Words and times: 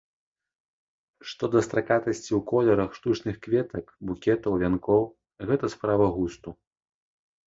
Што 1.31 1.43
да 1.55 1.59
стракатасці 1.67 2.23
ў 2.23 2.39
колерах 2.51 2.95
штучных 2.99 3.35
кветак, 3.45 3.85
букетаў, 4.09 4.55
вянкоў, 4.63 5.03
гэта 5.51 5.71
справа 5.75 6.07
густу. 6.17 6.49